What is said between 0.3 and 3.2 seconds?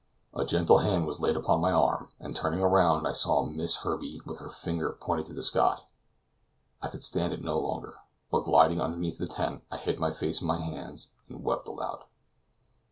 A gentle hand was laid upon my arm, and turning round I